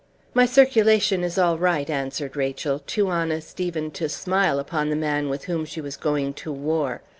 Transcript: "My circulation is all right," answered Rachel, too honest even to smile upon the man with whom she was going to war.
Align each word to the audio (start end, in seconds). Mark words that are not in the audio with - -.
"My 0.33 0.47
circulation 0.47 1.23
is 1.23 1.37
all 1.37 1.59
right," 1.59 1.87
answered 1.87 2.35
Rachel, 2.35 2.79
too 2.79 3.09
honest 3.11 3.59
even 3.59 3.91
to 3.91 4.09
smile 4.09 4.57
upon 4.57 4.89
the 4.89 4.95
man 4.95 5.29
with 5.29 5.43
whom 5.45 5.63
she 5.63 5.79
was 5.79 5.95
going 5.95 6.33
to 6.41 6.51
war. 6.51 7.03